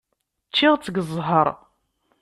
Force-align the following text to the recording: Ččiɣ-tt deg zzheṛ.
Ččiɣ-tt 0.49 0.87
deg 0.93 0.97
zzheṛ. 1.09 1.47